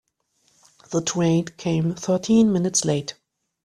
[0.89, 3.13] The train came thirteen minutes late.